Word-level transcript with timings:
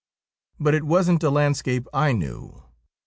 But 0.59 0.73
it 0.73 0.81
wasn't 0.83 1.21
a 1.21 1.29
landscape 1.29 1.85
I 1.93 2.11
knew. 2.13 2.63